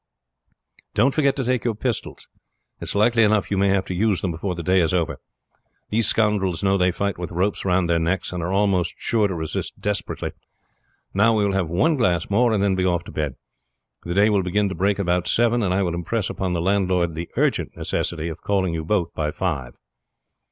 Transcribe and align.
"Don't 0.95 1.13
forget 1.13 1.35
to 1.35 1.43
take 1.43 1.63
your 1.63 1.75
pistols; 1.75 2.27
it 2.79 2.85
is 2.85 2.95
likely 2.95 3.21
enough 3.21 3.51
you 3.51 3.57
may 3.59 3.67
have 3.67 3.85
to 3.85 3.93
use 3.93 4.21
them 4.23 4.31
before 4.31 4.55
the 4.55 4.63
day 4.63 4.79
is 4.79 4.95
over. 4.95 5.19
These 5.91 6.07
scoundrels 6.07 6.63
know 6.63 6.75
they 6.75 6.89
fight 6.89 7.19
with 7.19 7.31
ropes 7.31 7.63
round 7.65 7.87
their 7.87 7.99
necks, 7.99 8.33
and 8.33 8.41
are 8.41 8.51
almost 8.51 8.95
sure 8.97 9.27
to 9.27 9.35
resist 9.35 9.79
desperately. 9.79 10.31
Now 11.13 11.35
we 11.37 11.45
will 11.45 11.53
have 11.53 11.69
one 11.69 11.97
glass 11.97 12.31
more, 12.31 12.51
and 12.51 12.63
then 12.63 12.73
be 12.73 12.83
off 12.83 13.03
to 13.03 13.11
bed. 13.11 13.35
The 14.03 14.15
day 14.15 14.31
will 14.31 14.41
begin 14.41 14.69
to 14.69 14.73
break 14.75 14.97
about 14.97 15.27
seven, 15.27 15.61
and 15.61 15.71
I 15.71 15.83
will 15.83 15.93
impress 15.93 16.31
upon 16.31 16.53
the 16.53 16.61
landlord 16.61 17.13
the 17.13 17.29
urgent 17.37 17.77
necessity 17.77 18.27
of 18.27 18.41
calling 18.41 18.73
you 18.73 18.83
both 18.83 19.13
by 19.13 19.29
five." 19.29 19.75